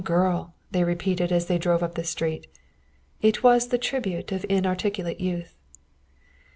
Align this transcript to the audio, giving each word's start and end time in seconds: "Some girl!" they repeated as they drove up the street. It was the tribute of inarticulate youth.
"Some 0.01 0.05
girl!" 0.07 0.55
they 0.71 0.83
repeated 0.83 1.31
as 1.31 1.45
they 1.45 1.59
drove 1.59 1.83
up 1.83 1.93
the 1.93 2.03
street. 2.03 2.47
It 3.21 3.43
was 3.43 3.67
the 3.67 3.77
tribute 3.77 4.31
of 4.31 4.43
inarticulate 4.49 5.19
youth. 5.21 5.53